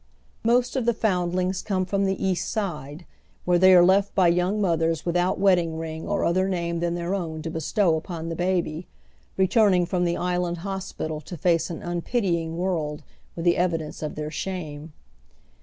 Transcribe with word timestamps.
Most 0.43 0.75
of 0.75 0.85
the 0.87 0.95
foundlings 0.95 1.61
come 1.61 1.85
from 1.85 2.05
the 2.05 2.17
East 2.19 2.49
Side, 2.49 3.05
where 3.45 3.59
they 3.59 3.71
are 3.75 3.85
left 3.85 4.15
by 4.15 4.29
young 4.29 4.59
mothers 4.59 5.03
withoiit 5.03 5.37
wedding 5.37 5.77
ring 5.77 6.07
or 6.07 6.25
other 6.25 6.49
name 6.49 6.79
than 6.79 6.95
their 6.95 7.13
own 7.13 7.43
to 7.43 7.51
bestow 7.51 7.95
upon 7.95 8.27
the 8.29 8.35
baby, 8.35 8.87
I'eturuing 9.37 9.87
from 9.87 10.03
the 10.05 10.17
island 10.17 10.57
hospital 10.65 11.21
to 11.21 11.37
fnce 11.37 11.69
an 11.69 11.83
unpitying 11.83 12.57
world 12.57 13.03
with 13.35 13.45
tlie 13.45 13.53
evidence 13.53 14.01
of 14.01 14.15
their 14.15 14.31
shauie. 14.31 14.89